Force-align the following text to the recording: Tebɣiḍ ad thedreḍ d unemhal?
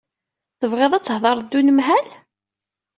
Tebɣiḍ 0.59 0.91
ad 0.93 1.03
thedreḍ 1.05 1.39
d 1.49 1.53
unemhal? 1.59 2.07